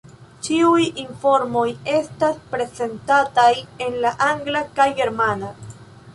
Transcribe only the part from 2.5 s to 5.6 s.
prezentataj en la angla kaj germana.